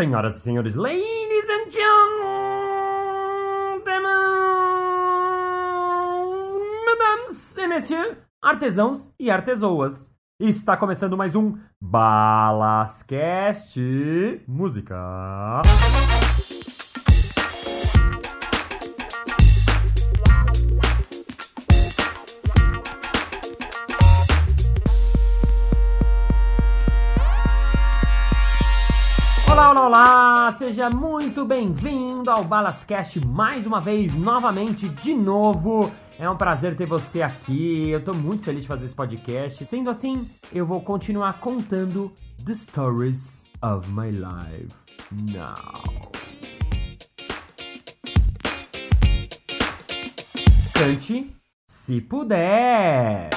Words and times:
Senhoras 0.00 0.36
e 0.36 0.40
senhores, 0.40 0.74
ladies 0.76 1.50
and 1.50 1.70
gentlemen, 1.70 3.82
mesdames 6.86 7.58
e 7.58 7.66
messieurs, 7.66 8.16
artesãos 8.40 9.12
e 9.20 9.30
artesoas. 9.30 10.10
Está 10.40 10.74
começando 10.74 11.18
mais 11.18 11.36
um 11.36 11.58
Balascast 11.78 13.78
Música. 14.48 15.60
Olá! 29.90 30.52
Seja 30.52 30.88
muito 30.88 31.44
bem-vindo 31.44 32.30
ao 32.30 32.44
Balascast 32.44 33.18
mais 33.26 33.66
uma 33.66 33.80
vez, 33.80 34.14
novamente, 34.14 34.88
de 34.88 35.12
novo. 35.12 35.90
É 36.16 36.30
um 36.30 36.36
prazer 36.36 36.76
ter 36.76 36.86
você 36.86 37.22
aqui. 37.22 37.90
Eu 37.90 38.00
tô 38.00 38.14
muito 38.14 38.44
feliz 38.44 38.62
de 38.62 38.68
fazer 38.68 38.86
esse 38.86 38.94
podcast. 38.94 39.66
Sendo 39.66 39.90
assim, 39.90 40.30
eu 40.52 40.64
vou 40.64 40.80
continuar 40.80 41.40
contando 41.40 42.12
the 42.46 42.54
stories 42.54 43.44
of 43.64 43.90
my 43.90 44.12
life 44.12 44.72
now. 45.32 45.82
Cante 50.72 51.34
se 51.66 52.00
puder. 52.00 53.30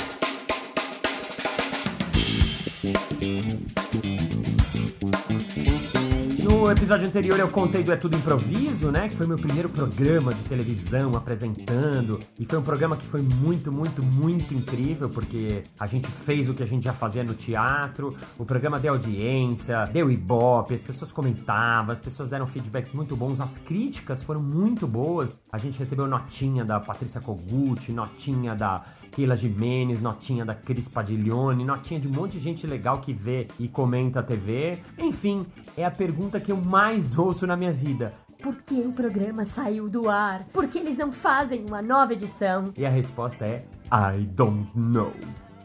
No 6.64 6.72
episódio 6.72 7.06
anterior 7.06 7.38
eu 7.38 7.50
contei 7.50 7.84
do 7.84 7.92
É 7.92 7.98
Tudo 7.98 8.16
Improviso, 8.16 8.90
né? 8.90 9.10
Que 9.10 9.18
foi 9.18 9.28
meu 9.28 9.38
primeiro 9.38 9.68
programa 9.68 10.34
de 10.34 10.42
televisão 10.44 11.14
apresentando. 11.14 12.22
E 12.40 12.46
foi 12.46 12.58
um 12.58 12.64
programa 12.64 12.96
que 12.96 13.06
foi 13.06 13.22
muito, 13.22 13.70
muito, 13.70 14.02
muito 14.02 14.54
incrível, 14.54 15.10
porque 15.10 15.66
a 15.78 15.86
gente 15.88 16.08
fez 16.08 16.50
o 16.50 16.54
que 16.54 16.64
a 16.64 16.66
gente 16.66 16.86
já 16.86 16.94
fazia 16.94 17.22
no 17.22 17.34
teatro. 17.34 18.16
O 18.40 18.46
programa 18.46 18.80
deu 18.80 18.94
audiência, 18.94 19.84
deu 19.92 20.10
ibope, 20.10 20.74
as 20.74 20.82
pessoas 20.82 21.12
comentavam, 21.12 21.92
as 21.92 22.00
pessoas 22.00 22.30
deram 22.30 22.48
feedbacks 22.48 22.94
muito 22.94 23.14
bons, 23.14 23.42
as 23.42 23.58
críticas 23.58 24.24
foram 24.24 24.42
muito 24.42 24.88
boas. 24.88 25.42
A 25.52 25.58
gente 25.58 25.78
recebeu 25.78 26.08
notinha 26.08 26.64
da 26.64 26.80
Patrícia 26.80 27.20
Kogut, 27.20 27.92
notinha 27.92 28.56
da 28.56 28.86
Keila 29.14 29.36
Jimenez, 29.36 30.02
notinha 30.02 30.44
da 30.44 30.56
Cris 30.56 30.88
Padiglione, 30.88 31.64
notinha 31.64 32.00
de 32.00 32.08
um 32.08 32.12
monte 32.12 32.34
de 32.34 32.40
gente 32.40 32.66
legal 32.66 33.00
que 33.00 33.14
vê 33.14 33.48
e 33.60 33.68
comenta 33.68 34.20
a 34.20 34.24
TV. 34.24 34.80
Enfim, 34.98 35.46
é 35.78 35.86
a 35.86 35.92
pergunta 35.92 36.40
que 36.40 36.52
eu 36.52 36.58
mais 36.58 37.18
ouço 37.18 37.46
na 37.46 37.56
minha 37.56 37.72
vida. 37.72 38.12
Por 38.42 38.56
que 38.58 38.76
o 38.82 38.92
programa 38.92 39.46
saiu 39.46 39.88
do 39.88 40.10
ar? 40.10 40.44
Por 40.52 40.68
que 40.68 40.80
eles 40.80 40.98
não 40.98 41.12
fazem 41.12 41.64
uma 41.66 41.82
nova 41.82 42.14
edição? 42.14 42.74
E 42.76 42.86
a 42.86 42.90
resposta 42.90 43.46
é 43.46 43.66
I 43.86 44.24
don't 44.26 44.68
know. 44.76 45.14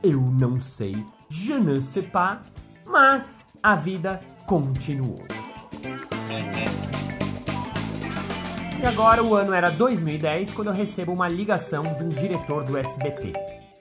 Eu 0.03 0.21
não 0.21 0.61
sei. 0.61 0.95
Je 1.29 1.59
ne 1.59 1.83
sais 1.83 2.07
pas. 2.07 2.39
Mas 2.87 3.49
a 3.63 3.75
vida 3.75 4.21
continuou. 4.47 5.38
E 8.81 8.87
agora 8.87 9.25
o 9.25 9.35
ano 9.35 9.53
era 9.53 9.71
2010 9.71 10.53
quando 10.55 10.69
eu 10.69 10.73
recebo 10.73 11.13
uma 11.13 11.27
ligação 11.27 11.83
de 11.83 12.05
um 12.05 12.09
diretor 12.09 12.63
do 12.63 12.79
SBT. 12.79 13.33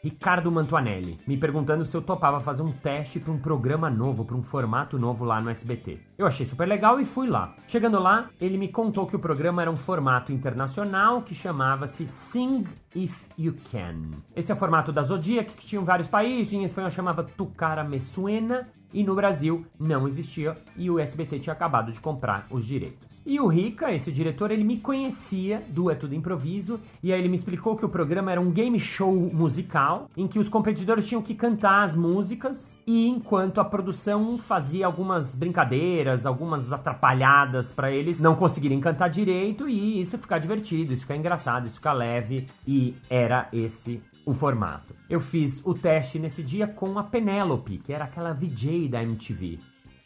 Ricardo 0.03 0.51
Mantuanelli, 0.51 1.19
me 1.27 1.37
perguntando 1.37 1.85
se 1.85 1.95
eu 1.95 2.01
topava 2.01 2.39
fazer 2.39 2.63
um 2.63 2.71
teste 2.71 3.19
para 3.19 3.31
um 3.31 3.37
programa 3.37 3.89
novo, 3.89 4.25
para 4.25 4.35
um 4.35 4.41
formato 4.41 4.97
novo 4.97 5.23
lá 5.23 5.39
no 5.39 5.49
SBT. 5.49 5.99
Eu 6.17 6.25
achei 6.25 6.45
super 6.45 6.67
legal 6.67 6.99
e 6.99 7.05
fui 7.05 7.27
lá. 7.27 7.55
Chegando 7.67 7.99
lá, 7.99 8.29
ele 8.39 8.57
me 8.57 8.69
contou 8.69 9.05
que 9.05 9.15
o 9.15 9.19
programa 9.19 9.61
era 9.61 9.69
um 9.69 9.77
formato 9.77 10.31
internacional 10.31 11.21
que 11.21 11.35
chamava-se 11.35 12.07
Sing 12.07 12.63
If 12.95 13.29
You 13.37 13.55
Can. 13.71 14.17
Esse 14.35 14.51
é 14.51 14.55
o 14.55 14.57
formato 14.57 14.91
da 14.91 15.03
Zodiac, 15.03 15.53
que 15.53 15.65
tinha 15.65 15.81
vários 15.81 16.07
países, 16.07 16.53
em 16.53 16.63
espanhol 16.63 16.89
chamava 16.89 17.23
Tucara 17.23 17.83
Me 17.83 17.99
Suena, 17.99 18.67
e 18.93 19.03
no 19.03 19.15
Brasil 19.15 19.65
não 19.80 20.08
existia 20.08 20.58
e 20.75 20.89
o 20.89 20.99
SBT 20.99 21.39
tinha 21.39 21.53
acabado 21.53 21.92
de 21.92 21.99
comprar 21.99 22.48
os 22.49 22.65
direitos. 22.65 23.21
E 23.25 23.39
o 23.39 23.48
Rica, 23.48 23.92
esse 23.92 24.11
diretor, 24.11 24.52
ele 24.52 24.64
me 24.64 24.77
conhecia 24.77 25.61
do 25.70 25.92
É 25.92 25.95
Tudo 25.95 26.15
Improviso 26.15 26.80
e 27.03 27.11
aí 27.11 27.20
ele 27.20 27.27
me 27.27 27.36
explicou 27.36 27.75
que 27.75 27.86
o 27.86 27.89
programa 27.89 28.31
era 28.31 28.39
um 28.39 28.52
game 28.52 28.80
show 28.80 29.14
musical 29.33 30.09
em 30.15 30.27
que 30.27 30.39
os 30.39 30.49
competidores 30.49 31.08
tinham 31.08 31.21
que 31.21 31.36
cantar 31.36 31.83
as 31.83 31.95
músicas 31.95 32.80
e 32.87 33.08
enquanto 33.08 33.59
a 33.59 33.65
produção 33.65 34.37
fazia 34.37 34.86
algumas 34.86 35.36
brincadeiras, 35.36 36.25
algumas 36.25 36.71
atrapalhadas 36.71 37.71
para 37.71 37.92
eles 37.92 38.21
não 38.21 38.36
conseguirem 38.36 38.80
cantar 38.80 39.09
direito 39.09 39.67
e 39.67 39.99
isso 39.99 40.17
ficar 40.17 40.39
divertido, 40.39 40.93
isso 40.93 41.02
ficar 41.02 41.17
engraçado, 41.17 41.67
isso 41.67 41.75
ficar 41.75 41.93
leve 41.93 42.48
e 42.65 42.95
era 43.09 43.48
esse 43.52 44.02
o 44.27 44.33
formato. 44.33 44.93
Eu 45.10 45.21
fiz 45.21 45.65
o 45.65 45.73
teste 45.73 46.20
nesse 46.20 46.43
dia 46.43 46.67
com 46.67 46.99
a 46.99 47.04
Penélope, 47.04 47.77
que 47.77 47.93
era 47.93 48.04
aquela 48.04 48.33
VJ 48.33 48.89
da 48.89 49.02
MTV. 49.02 49.58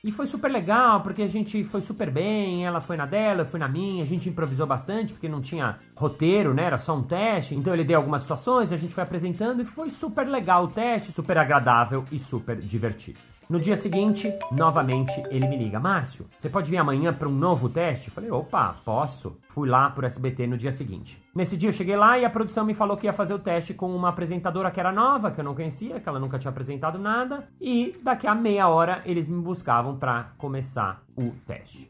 E 0.04 0.12
foi 0.12 0.28
super 0.28 0.52
legal, 0.52 1.02
porque 1.02 1.24
a 1.24 1.28
gente 1.28 1.64
foi 1.64 1.82
super 1.82 2.12
bem, 2.12 2.64
ela 2.64 2.80
foi 2.80 2.96
na 2.96 3.08
dela, 3.08 3.42
eu 3.42 3.46
fui 3.48 3.60
na 3.60 3.68
minha, 3.68 4.04
a 4.04 4.06
gente 4.06 4.30
improvisou 4.30 4.68
bastante, 4.68 5.14
porque 5.14 5.28
não 5.28 5.42
tinha 5.42 5.80
roteiro, 5.96 6.54
né? 6.54 6.66
Era 6.66 6.78
só 6.78 6.96
um 6.96 7.02
teste. 7.02 7.56
Então 7.56 7.74
ele 7.74 7.84
deu 7.84 7.98
algumas 7.98 8.22
situações, 8.22 8.72
a 8.72 8.78
gente 8.78 8.94
foi 8.94 9.02
apresentando 9.04 9.64
e 9.64 9.66
foi 9.66 9.90
super 9.90 10.28
legal 10.28 10.66
o 10.66 10.68
teste, 10.68 11.12
super 11.12 11.40
agradável 11.40 12.06
e 12.12 12.20
super 12.20 12.58
divertido. 12.58 13.31
No 13.52 13.60
dia 13.60 13.76
seguinte, 13.76 14.34
novamente, 14.50 15.12
ele 15.30 15.46
me 15.46 15.58
liga: 15.58 15.78
Márcio, 15.78 16.26
você 16.38 16.48
pode 16.48 16.72
vir 16.72 16.78
amanhã 16.78 17.14
para 17.14 17.28
um 17.28 17.34
novo 17.34 17.68
teste? 17.68 18.08
Eu 18.08 18.14
falei: 18.14 18.32
opa, 18.32 18.78
posso. 18.86 19.38
Fui 19.50 19.68
lá 19.68 19.90
pro 19.90 20.06
SBT 20.06 20.48
no 20.48 20.58
dia 20.58 20.72
seguinte. 20.72 21.22
Nesse 21.36 21.58
dia 21.58 21.68
eu 21.68 21.74
cheguei 21.74 21.98
lá 21.98 22.18
e 22.18 22.24
a 22.24 22.30
produção 22.30 22.64
me 22.64 22.74
falou 22.74 22.96
que 22.96 23.08
ia 23.08 23.12
fazer 23.12 23.34
o 23.34 23.40
teste 23.40 23.74
com 23.74 23.94
uma 23.94 24.08
apresentadora 24.08 24.72
que 24.72 24.80
era 24.80 24.94
nova, 24.94 25.32
que 25.32 25.42
eu 25.42 25.44
não 25.44 25.54
conhecia, 25.54 26.00
que 26.00 26.08
ela 26.08 26.18
nunca 26.18 26.40
tinha 26.40 26.50
apresentado 26.50 26.98
nada. 26.98 27.50
E 27.60 27.94
daqui 28.02 28.26
a 28.26 28.34
meia 28.34 28.70
hora 28.70 29.02
eles 29.04 29.28
me 29.28 29.42
buscavam 29.42 29.98
para 29.98 30.32
começar 30.38 31.04
o 31.18 31.32
teste. 31.46 31.90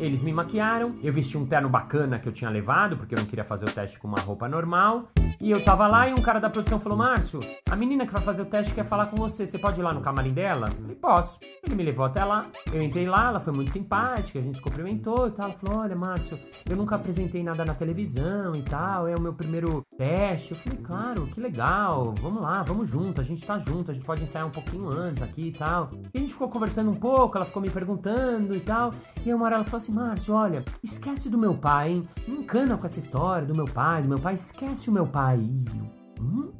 Eles 0.00 0.24
me 0.24 0.32
maquiaram, 0.32 0.92
eu 1.04 1.12
vesti 1.12 1.38
um 1.38 1.46
terno 1.46 1.68
bacana 1.68 2.18
que 2.18 2.26
eu 2.26 2.32
tinha 2.32 2.50
levado, 2.50 2.96
porque 2.96 3.14
eu 3.14 3.18
não 3.20 3.26
queria 3.26 3.44
fazer 3.44 3.66
o 3.66 3.70
teste 3.70 4.00
com 4.00 4.08
uma 4.08 4.18
roupa 4.18 4.48
normal. 4.48 5.08
E 5.42 5.50
eu 5.50 5.64
tava 5.64 5.88
lá 5.88 6.08
e 6.08 6.12
um 6.12 6.22
cara 6.22 6.38
da 6.38 6.48
produção 6.48 6.78
falou: 6.78 6.96
Márcio, 6.96 7.40
a 7.68 7.74
menina 7.74 8.06
que 8.06 8.12
vai 8.12 8.22
fazer 8.22 8.42
o 8.42 8.46
teste 8.46 8.72
quer 8.72 8.84
falar 8.84 9.06
com 9.06 9.16
você. 9.16 9.44
Você 9.44 9.58
pode 9.58 9.80
ir 9.80 9.82
lá 9.82 9.92
no 9.92 10.00
camarim 10.00 10.32
dela? 10.32 10.68
Eu 10.68 10.72
falei: 10.72 10.94
Posso. 10.94 11.40
Ele 11.64 11.74
me 11.76 11.82
levou 11.82 12.04
até 12.04 12.24
lá. 12.24 12.46
Eu 12.72 12.82
entrei 12.82 13.06
lá, 13.06 13.28
ela 13.28 13.40
foi 13.40 13.52
muito 13.52 13.70
simpática, 13.70 14.38
a 14.38 14.42
gente 14.42 14.56
se 14.56 14.62
cumprimentou 14.62 15.26
e 15.26 15.32
tal. 15.32 15.48
Ela 15.48 15.58
falou: 15.58 15.80
Olha, 15.80 15.96
Márcio, 15.96 16.38
eu 16.68 16.76
nunca 16.76 16.94
apresentei 16.94 17.42
nada 17.42 17.64
na 17.64 17.74
televisão 17.74 18.54
e 18.54 18.62
tal, 18.62 19.08
é 19.08 19.16
o 19.16 19.20
meu 19.20 19.32
primeiro 19.32 19.84
teste. 19.98 20.52
Eu 20.52 20.58
falei: 20.58 20.78
Claro, 20.78 21.26
que 21.26 21.40
legal, 21.40 22.14
vamos 22.20 22.40
lá, 22.40 22.62
vamos 22.62 22.88
junto, 22.88 23.20
a 23.20 23.24
gente 23.24 23.44
tá 23.44 23.58
junto, 23.58 23.90
a 23.90 23.94
gente 23.94 24.06
pode 24.06 24.22
ensaiar 24.22 24.46
um 24.46 24.50
pouquinho 24.50 24.90
antes 24.90 25.22
aqui 25.22 25.48
e 25.48 25.52
tal. 25.52 25.90
E 26.14 26.18
a 26.18 26.20
gente 26.20 26.34
ficou 26.34 26.48
conversando 26.48 26.92
um 26.92 26.96
pouco, 26.96 27.36
ela 27.36 27.46
ficou 27.46 27.60
me 27.60 27.70
perguntando 27.70 28.54
e 28.54 28.60
tal. 28.60 28.94
E 29.24 29.28
aí 29.28 29.34
uma 29.34 29.46
hora 29.46 29.56
ela 29.56 29.64
falou 29.64 29.82
assim: 29.82 29.92
Márcio, 29.92 30.34
olha, 30.34 30.64
esquece 30.84 31.28
do 31.28 31.36
meu 31.36 31.54
pai, 31.54 31.90
hein? 31.90 32.08
Não 32.28 32.36
encana 32.36 32.76
com 32.76 32.86
essa 32.86 33.00
história 33.00 33.44
do 33.44 33.56
meu 33.56 33.66
pai, 33.66 34.02
do 34.02 34.08
meu 34.08 34.20
pai, 34.20 34.34
esquece 34.34 34.88
o 34.88 34.92
meu 34.92 35.06
pai. 35.06 35.31
Eu, 35.40 36.22
hum, 36.22 36.52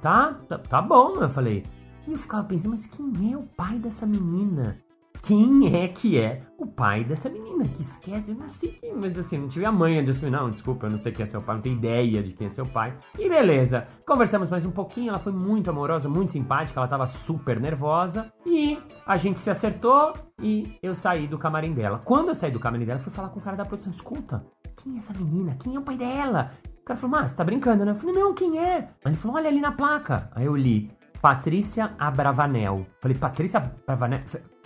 tá, 0.00 0.34
tá, 0.48 0.58
tá 0.58 0.82
bom, 0.82 1.16
eu 1.16 1.30
falei. 1.30 1.64
E 2.06 2.12
eu 2.12 2.18
ficava 2.18 2.44
pensando, 2.44 2.72
mas 2.72 2.86
quem 2.86 3.32
é 3.32 3.36
o 3.36 3.42
pai 3.42 3.78
dessa 3.78 4.06
menina? 4.06 4.78
Quem 5.22 5.76
é 5.76 5.86
que 5.86 6.18
é 6.18 6.42
o 6.56 6.66
pai 6.66 7.04
dessa 7.04 7.28
menina? 7.28 7.64
Que 7.68 7.82
esquece, 7.82 8.32
eu 8.32 8.38
não 8.38 8.48
sei 8.48 8.70
quem, 8.70 8.96
mas 8.96 9.18
assim, 9.18 9.36
não 9.36 9.48
tive 9.48 9.66
a 9.66 9.72
manha 9.72 10.02
de 10.02 10.10
assumir, 10.10 10.30
não, 10.30 10.50
desculpa, 10.50 10.86
eu 10.86 10.90
não 10.90 10.96
sei 10.96 11.12
quem 11.12 11.22
é 11.22 11.26
seu 11.26 11.42
pai, 11.42 11.56
não 11.56 11.62
tenho 11.62 11.76
ideia 11.76 12.22
de 12.22 12.32
quem 12.32 12.46
é 12.46 12.50
seu 12.50 12.64
pai. 12.64 12.96
E 13.18 13.28
beleza, 13.28 13.86
conversamos 14.06 14.48
mais 14.48 14.64
um 14.64 14.70
pouquinho, 14.70 15.10
ela 15.10 15.18
foi 15.18 15.32
muito 15.32 15.68
amorosa, 15.68 16.08
muito 16.08 16.32
simpática, 16.32 16.80
ela 16.80 16.88
tava 16.88 17.06
super 17.06 17.60
nervosa. 17.60 18.32
E 18.46 18.78
a 19.06 19.16
gente 19.18 19.38
se 19.40 19.50
acertou 19.50 20.14
e 20.40 20.78
eu 20.82 20.94
saí 20.94 21.26
do 21.26 21.38
camarim 21.38 21.74
dela. 21.74 21.98
Quando 21.98 22.28
eu 22.28 22.34
saí 22.34 22.50
do 22.50 22.58
camarim 22.58 22.86
dela, 22.86 22.98
fui 22.98 23.12
falar 23.12 23.28
com 23.28 23.40
o 23.40 23.42
cara 23.42 23.58
da 23.58 23.64
produção, 23.64 23.92
escuta, 23.92 24.44
quem 24.82 24.96
é 24.96 24.98
essa 24.98 25.12
menina? 25.12 25.54
Quem 25.62 25.76
é 25.76 25.78
o 25.78 25.82
pai 25.82 25.98
dela? 25.98 26.52
O 26.80 26.84
cara 26.84 26.98
falou, 26.98 27.16
mas 27.16 27.30
você 27.30 27.36
tá 27.36 27.44
brincando, 27.44 27.84
né? 27.84 27.92
Eu 27.92 27.96
falei, 27.96 28.14
não, 28.14 28.34
quem 28.34 28.58
é? 28.58 28.76
Aí 29.04 29.12
ele 29.12 29.16
falou, 29.16 29.36
olha 29.36 29.48
ali 29.48 29.60
na 29.60 29.72
placa. 29.72 30.30
Aí 30.34 30.46
eu 30.46 30.56
li, 30.56 30.90
Patrícia 31.20 31.94
Abravanel. 31.98 32.86
Falei, 33.00 33.16
Patrícia 33.16 33.58
Abravanel? 33.58 34.22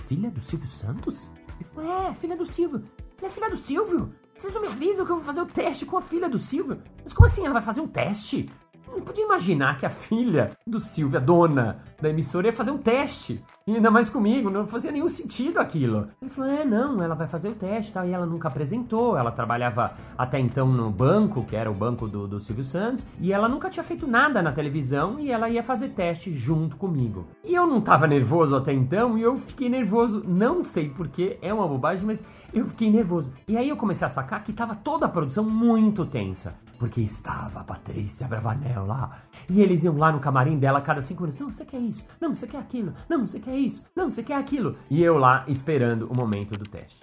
Filha 0.06 0.30
do 0.30 0.40
Silvio 0.40 0.68
Santos? 0.68 1.30
Ele 1.60 1.68
falou, 1.74 2.08
é, 2.08 2.14
filha 2.14 2.36
do 2.36 2.46
Silvio. 2.46 2.84
Falei, 3.16 3.30
é 3.30 3.30
filha 3.30 3.50
do 3.50 3.56
Silvio? 3.56 4.14
Vocês 4.36 4.52
não 4.52 4.60
me 4.62 4.68
avisam 4.68 5.06
que 5.06 5.12
eu 5.12 5.16
vou 5.16 5.24
fazer 5.24 5.42
o 5.42 5.46
teste 5.46 5.86
com 5.86 5.96
a 5.96 6.02
filha 6.02 6.28
do 6.28 6.38
Silvio? 6.38 6.82
Mas 7.02 7.12
como 7.12 7.26
assim 7.26 7.44
ela 7.44 7.52
vai 7.52 7.62
fazer 7.62 7.80
um 7.80 7.86
teste? 7.88 8.48
Não 8.94 9.02
podia 9.02 9.24
imaginar 9.24 9.78
que 9.78 9.86
a 9.86 9.90
filha 9.90 10.50
do 10.66 10.78
Silvio, 10.78 11.18
a 11.18 11.22
dona 11.22 11.78
da 12.00 12.08
emissora, 12.08 12.46
ia 12.46 12.52
fazer 12.52 12.70
um 12.70 12.78
teste. 12.78 13.42
E 13.66 13.74
ainda 13.74 13.90
mais 13.90 14.10
comigo, 14.10 14.50
não 14.50 14.66
fazia 14.66 14.92
nenhum 14.92 15.08
sentido 15.08 15.58
aquilo. 15.58 16.08
Ele 16.20 16.30
falou: 16.30 16.50
é, 16.50 16.64
não, 16.64 17.02
ela 17.02 17.14
vai 17.14 17.26
fazer 17.26 17.48
o 17.48 17.54
teste 17.54 17.92
tal. 17.92 18.06
E 18.06 18.12
ela 18.12 18.26
nunca 18.26 18.48
apresentou. 18.48 19.16
Ela 19.16 19.32
trabalhava 19.32 19.94
até 20.16 20.38
então 20.38 20.68
no 20.68 20.90
banco, 20.90 21.44
que 21.44 21.56
era 21.56 21.70
o 21.70 21.74
banco 21.74 22.06
do, 22.06 22.28
do 22.28 22.40
Silvio 22.40 22.64
Santos, 22.64 23.04
e 23.18 23.32
ela 23.32 23.48
nunca 23.48 23.70
tinha 23.70 23.82
feito 23.82 24.06
nada 24.06 24.42
na 24.42 24.52
televisão 24.52 25.18
e 25.18 25.30
ela 25.30 25.48
ia 25.48 25.62
fazer 25.62 25.90
teste 25.90 26.32
junto 26.32 26.76
comigo. 26.76 27.26
E 27.42 27.54
eu 27.54 27.66
não 27.66 27.80
tava 27.80 28.06
nervoso 28.06 28.54
até 28.54 28.72
então, 28.72 29.16
e 29.16 29.22
eu 29.22 29.36
fiquei 29.36 29.68
nervoso, 29.68 30.22
não 30.26 30.62
sei 30.62 30.88
porquê, 30.88 31.38
é 31.40 31.52
uma 31.52 31.66
bobagem, 31.66 32.06
mas 32.06 32.24
eu 32.52 32.66
fiquei 32.66 32.90
nervoso. 32.90 33.34
E 33.48 33.56
aí 33.56 33.68
eu 33.68 33.76
comecei 33.76 34.06
a 34.06 34.10
sacar 34.10 34.44
que 34.44 34.52
tava 34.52 34.74
toda 34.74 35.06
a 35.06 35.08
produção 35.08 35.44
muito 35.44 36.04
tensa. 36.06 36.54
Porque 36.78 37.00
estava 37.00 37.60
a 37.60 37.64
Patrícia 37.64 38.26
Bravanel 38.26 38.86
lá. 38.86 39.22
E 39.48 39.60
eles 39.60 39.84
iam 39.84 39.96
lá 39.96 40.12
no 40.12 40.20
camarim 40.20 40.58
dela 40.58 40.80
cada 40.80 41.00
cinco 41.00 41.22
minutos. 41.22 41.40
Não, 41.40 41.52
você 41.52 41.64
quer 41.64 41.78
isso. 41.78 42.04
Não, 42.20 42.34
você 42.34 42.46
quer 42.46 42.58
aquilo. 42.58 42.92
Não, 43.08 43.26
você 43.26 43.38
quer 43.38 43.56
isso. 43.56 43.84
Não, 43.94 44.10
você 44.10 44.22
quer 44.22 44.36
aquilo. 44.36 44.76
E 44.90 45.02
eu 45.02 45.16
lá 45.16 45.44
esperando 45.48 46.06
o 46.10 46.14
momento 46.14 46.56
do 46.56 46.64
teste. 46.64 46.98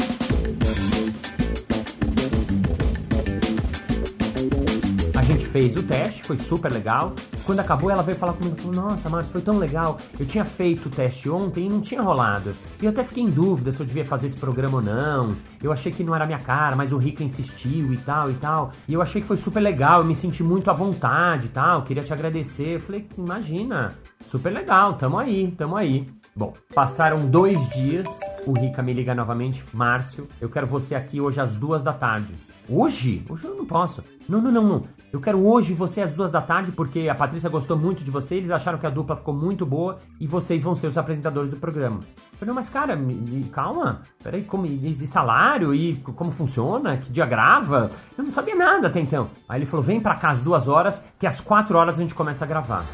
Fez 5.52 5.76
o 5.76 5.84
teste, 5.84 6.24
foi 6.24 6.38
super 6.38 6.72
legal. 6.72 7.14
Quando 7.46 7.60
acabou, 7.60 7.92
ela 7.92 8.02
veio 8.02 8.18
falar 8.18 8.34
comigo 8.34 8.56
e 8.58 8.62
falou: 8.62 8.90
Nossa, 8.90 9.10
Márcio, 9.10 9.32
foi 9.32 9.42
tão 9.42 9.58
legal. 9.58 9.98
Eu 10.20 10.26
tinha 10.26 10.46
feito 10.46 10.88
o 10.88 10.90
teste 10.90 11.30
ontem 11.30 11.66
e 11.66 11.70
não 11.70 11.82
tinha 11.82 12.02
rolado. 12.02 12.56
E 12.82 12.86
eu 12.86 12.92
até 12.92 13.04
fiquei 13.04 13.24
em 13.24 13.30
dúvida 13.30 13.72
se 13.72 13.82
eu 13.82 13.86
devia 13.86 14.06
fazer 14.06 14.28
esse 14.28 14.38
programa 14.38 14.78
ou 14.78 14.82
não. 14.82 15.36
Eu 15.62 15.72
achei 15.72 15.92
que 15.92 16.04
não 16.04 16.16
era 16.16 16.26
minha 16.26 16.40
cara, 16.40 16.76
mas 16.76 16.94
o 16.94 16.98
Rica 16.98 17.24
insistiu 17.24 17.94
e 17.94 17.98
tal 17.98 18.30
e 18.30 18.34
tal. 18.36 18.72
E 18.88 18.94
eu 18.94 19.02
achei 19.02 19.22
que 19.22 19.28
foi 19.28 19.38
super 19.38 19.60
legal, 19.60 20.00
eu 20.00 20.06
me 20.06 20.16
senti 20.16 20.42
muito 20.42 20.70
à 20.70 20.74
vontade 20.74 21.48
e 21.48 21.50
tal. 21.50 21.84
Queria 21.84 22.04
te 22.04 22.14
agradecer. 22.14 22.76
Eu 22.76 22.80
falei: 22.80 23.08
Imagina, 23.18 23.94
super 24.28 24.52
legal, 24.52 24.94
tamo 24.94 25.18
aí, 25.18 25.52
tamo 25.58 25.76
aí. 25.76 26.08
Bom, 26.34 26.54
passaram 26.74 27.26
dois 27.28 27.68
dias, 27.70 28.08
o 28.48 28.54
Rica 28.54 28.82
me 28.82 28.94
liga 28.94 29.14
novamente, 29.14 29.62
Márcio, 29.74 30.30
eu 30.40 30.50
quero 30.50 30.66
você 30.66 30.96
aqui 30.96 31.20
hoje 31.20 31.42
às 31.42 31.58
duas 31.58 31.84
da 31.84 31.92
tarde. 31.92 32.34
Hoje? 32.74 33.26
Hoje 33.30 33.44
eu 33.44 33.56
não 33.56 33.66
posso. 33.66 34.02
Não, 34.30 34.42
não, 34.42 34.50
não, 34.50 34.64
não. 34.64 34.84
Eu 35.12 35.20
quero 35.20 35.46
hoje 35.46 35.74
você 35.74 36.02
às 36.02 36.16
duas 36.16 36.32
da 36.32 36.42
tarde, 36.42 36.72
porque 36.72 37.10
a 37.10 37.14
Patrícia 37.14 37.50
gostou 37.50 37.78
muito 37.78 38.02
de 38.02 38.10
você, 38.10 38.36
eles 38.36 38.50
acharam 38.50 38.78
que 38.80 38.86
a 38.86 38.90
dupla 38.90 39.18
ficou 39.18 39.34
muito 39.34 39.66
boa 39.66 39.98
e 40.22 40.26
vocês 40.26 40.64
vão 40.64 40.74
ser 40.74 40.88
os 40.88 40.98
apresentadores 40.98 41.52
do 41.52 41.58
programa. 41.58 42.00
Eu 42.32 42.38
falei, 42.40 42.56
mas 42.56 42.70
cara, 42.70 42.96
me, 42.96 43.14
me, 43.14 43.44
calma, 43.50 44.04
peraí, 44.24 44.44
como, 44.44 44.66
e 44.66 45.06
salário 45.06 45.76
e 45.76 45.96
como 45.96 46.32
funciona, 46.32 46.96
que 46.96 47.12
dia 47.12 47.26
grava? 47.26 47.90
Eu 48.18 48.24
não 48.24 48.32
sabia 48.32 48.56
nada 48.56 48.88
até 48.88 49.02
então. 49.02 49.28
Aí 49.50 49.60
ele 49.60 49.66
falou, 49.66 49.84
vem 49.84 50.00
pra 50.00 50.16
cá 50.16 50.30
às 50.30 50.42
duas 50.42 50.70
horas, 50.70 51.04
que 51.20 51.28
às 51.28 51.42
quatro 51.42 51.78
horas 51.78 51.98
a 51.98 52.02
gente 52.02 52.16
começa 52.16 52.46
a 52.46 52.48
gravar. 52.48 52.86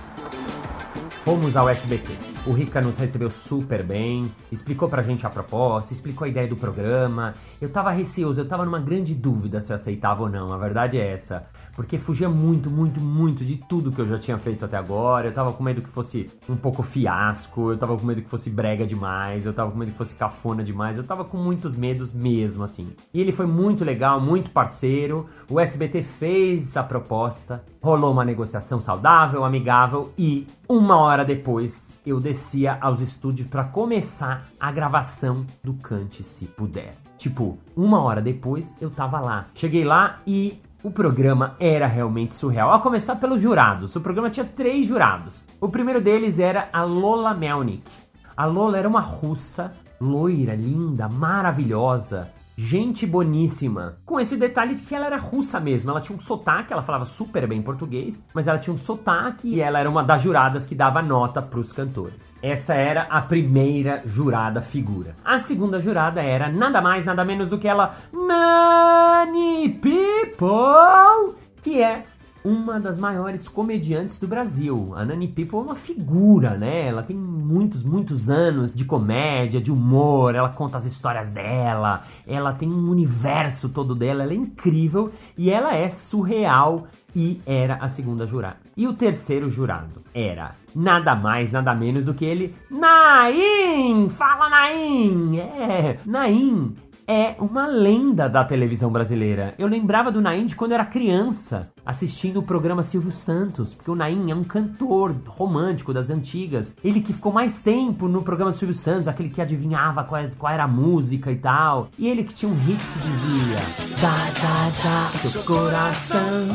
Fomos 1.27 1.57
ao 1.57 1.68
SBT. 1.68 2.13
O 2.45 2.53
Rica 2.53 2.79
nos 2.79 2.97
recebeu 2.97 3.29
super 3.29 3.83
bem, 3.83 4.31
explicou 4.50 4.88
pra 4.88 5.01
gente 5.01 5.27
a 5.27 5.29
proposta, 5.29 5.94
explicou 5.94 6.24
a 6.24 6.29
ideia 6.29 6.47
do 6.47 6.56
programa. 6.56 7.35
Eu 7.59 7.68
tava 7.68 7.91
receoso, 7.91 8.39
eu 8.39 8.47
tava 8.47 8.63
numa 8.63 8.79
grande 8.79 9.13
dúvida 9.13 9.59
se 9.59 9.69
eu 9.69 9.75
aceitava 9.75 10.24
ou 10.24 10.29
não, 10.29 10.53
a 10.53 10.57
verdade 10.57 10.97
é 10.97 11.12
essa 11.12 11.45
porque 11.77 12.00
fugia 12.00 12.27
muito, 12.27 12.71
muito, 12.71 13.00
muito 13.00 13.45
de 13.45 13.56
tudo 13.56 13.91
que 13.91 14.01
eu 14.01 14.07
já 14.07 14.18
tinha 14.18 14.35
feito 14.39 14.65
até 14.65 14.75
agora. 14.75 15.27
Eu 15.27 15.31
tava 15.31 15.53
com 15.53 15.63
medo 15.63 15.79
que 15.79 15.88
fosse 15.88 16.27
um 16.50 16.56
pouco 16.56 16.81
fiasco, 16.81 17.71
eu 17.71 17.77
tava 17.77 17.95
com 17.95 18.03
medo 18.03 18.24
que 18.24 18.29
fosse 18.29 18.50
brega 18.50 18.83
demais, 18.83 19.45
eu 19.45 19.53
tava 19.53 19.69
com 19.69 19.77
medo 19.77 19.91
que 19.91 19.97
fosse 19.97 20.15
cafona 20.15 20.63
demais, 20.63 20.97
eu 20.97 21.03
tava 21.03 21.24
com 21.24 21.38
muitos 21.38 21.77
medos 21.77 22.12
mesmo, 22.12 22.63
assim. 22.63 22.95
E 23.13 23.21
ele 23.21 23.31
foi 23.31 23.45
muito 23.45 23.85
legal, 23.85 24.19
muito 24.19 24.50
parceiro. 24.50 25.29
O 25.47 25.59
SBT 25.59 26.01
fez 26.01 26.75
a 26.75 26.81
proposta, 26.81 27.63
rolou 27.80 28.12
uma 28.12 28.25
negociação 28.25 28.80
saudável, 28.80 29.45
amigável 29.45 30.12
e 30.18 30.47
uma 30.68 30.97
hora 30.97 31.23
depois 31.23 31.95
eu 32.03 32.19
descia 32.19 32.75
aos 32.81 33.01
estúdios 33.01 33.47
para 33.47 33.63
começar 33.63 34.47
a 34.59 34.71
gravação 34.71 35.45
do 35.63 35.75
Cante 35.75 36.23
Se 36.23 36.45
Puder. 36.45 36.95
Tipo, 37.18 37.57
uma 37.75 38.01
hora 38.01 38.21
depois 38.21 38.75
eu 38.80 38.89
tava 38.89 39.19
lá. 39.19 39.47
Cheguei 39.53 39.83
lá 39.83 40.18
e 40.25 40.59
o 40.83 40.91
programa 40.91 41.56
era 41.59 41.88
realmente 41.88 42.33
surreal. 42.33 42.74
A 42.74 42.79
começar 42.79 43.15
pelos 43.15 43.41
jurados. 43.41 43.95
O 43.95 44.01
programa 44.01 44.29
tinha 44.29 44.45
três 44.45 44.85
jurados. 44.85 45.47
O 45.59 45.69
primeiro 45.69 46.00
deles 46.00 46.39
era 46.39 46.69
a 46.71 46.83
Lola 46.83 47.33
Melnik. 47.33 47.89
A 48.35 48.45
Lola 48.45 48.77
era 48.77 48.88
uma 48.88 49.01
russa, 49.01 49.74
loira, 50.00 50.53
linda, 50.53 51.09
maravilhosa, 51.09 52.31
gente 52.57 53.06
boníssima. 53.06 54.00
Com 54.04 54.19
esse 54.19 54.36
detalhe 54.36 54.74
de 54.74 54.81
que 54.81 54.95
ela 54.95 55.06
era 55.06 55.18
russa 55.18 55.59
mesmo. 55.59 55.92
Ela 55.92 56.01
tinha 56.01 56.18
um 56.18 56.21
sotaque, 56.21 56.74
ela 56.74 56.81
falava 56.81 57.06
super 57.06 57.48
bem 57.48 57.62
português, 57.62 58.25
mas 58.33 58.48
ela 58.48 58.57
tinha 58.57 58.74
um 58.74 58.77
sotaque 58.77 59.48
e 59.48 59.62
ela 59.62 59.80
era 59.80 59.89
uma 59.89 60.04
das 60.04 60.24
juradas 60.24 60.65
que 60.65 60.74
dava 60.74 61.01
nota 61.01 61.39
para 61.39 61.59
os 61.59 61.71
cantores. 61.71 62.15
Essa 62.42 62.74
era 62.74 63.04
a 63.04 63.21
primeira 63.21 64.01
jurada 64.06 64.62
figura. 64.62 65.15
A 65.24 65.38
segunda 65.38 65.80
jurada 65.80 66.21
era 66.21 66.50
nada 66.50 66.81
mais, 66.81 67.06
nada 67.06 67.24
menos 67.24 67.50
do 67.50 67.59
que 67.59 67.68
ela 67.68 67.95
Nani 68.12 69.69
People, 69.69 71.36
que 71.62 71.81
é 71.81 72.06
uma 72.47 72.79
das 72.79 72.97
maiores 72.97 73.49
comediantes 73.49 74.19
do 74.19 74.27
Brasil. 74.27 74.94
A 74.95 75.03
Nani 75.03 75.27
People 75.27 75.59
é 75.59 75.63
uma 75.63 75.75
figura, 75.75 76.51
né? 76.51 76.88
Ela 76.88 77.03
tem 77.03 77.17
muitos, 77.17 77.83
muitos 77.83 78.29
anos 78.29 78.73
de 78.73 78.85
comédia, 78.85 79.59
de 79.59 79.69
humor, 79.69 80.33
ela 80.33 80.47
conta 80.47 80.77
as 80.77 80.85
histórias 80.85 81.29
dela, 81.29 82.05
ela 82.25 82.53
tem 82.53 82.69
um 82.69 82.89
universo 82.89 83.67
todo 83.67 83.94
dela, 83.94 84.23
ela 84.23 84.31
é 84.31 84.35
incrível 84.35 85.11
e 85.38 85.49
ela 85.49 85.75
é 85.75 85.89
surreal 85.89 86.88
e 87.13 87.41
era 87.45 87.75
a 87.75 87.89
segunda 87.89 88.25
jurada. 88.25 88.57
E 88.77 88.88
o 88.88 88.94
terceiro 88.94 89.49
jurado 89.49 90.01
era 90.13 90.55
nada 90.73 91.15
mais, 91.15 91.51
nada 91.51 91.75
menos 91.75 92.05
do 92.05 92.13
que 92.13 92.23
ele, 92.23 92.55
Naim! 92.71 94.09
Fala 94.09 94.47
Naim! 94.49 95.38
É, 95.39 95.97
Naim 96.05 96.75
é 97.07 97.36
uma 97.39 97.65
lenda 97.65 98.27
da 98.27 98.44
televisão 98.44 98.92
brasileira. 98.92 99.56
Eu 99.57 99.65
lembrava 99.65 100.12
do 100.12 100.19
Naim 100.19 100.45
de 100.45 100.57
quando 100.57 100.74
era 100.74 100.86
criança, 100.86 101.71
assistindo 101.86 102.42
o 102.42 102.44
programa 102.44 102.83
Silvio 102.83 103.13
Santos, 103.13 103.74
porque 103.74 103.89
o 103.89 103.95
Naim 103.95 104.30
é 104.30 104.36
um 104.36 104.44
cantor 104.44 105.15
romântico 105.25 105.94
das 105.94 106.09
antigas. 106.09 106.75
Ele 106.83 107.00
que 107.00 107.13
ficou 107.13 107.31
mais 107.31 107.62
tempo 107.62 108.09
no 108.09 108.21
programa 108.21 108.51
do 108.51 108.57
Silvio 108.57 108.75
Santos, 108.75 109.07
aquele 109.07 109.30
que 109.30 109.42
adivinhava 109.42 110.04
qual, 110.04 110.21
qual 110.38 110.51
era 110.51 110.65
a 110.65 110.68
música 110.68 111.31
e 111.31 111.38
tal. 111.38 111.88
E 111.98 112.07
ele 112.07 112.25
que 112.25 112.33
tinha 112.33 112.51
um 112.51 112.56
hit 112.56 112.77
que 112.77 113.00
dizia: 113.00 113.57
Dá, 114.01 114.15
dá, 114.42 114.69
dá, 114.83 115.30
seu 115.30 115.44
coração, 115.44 116.48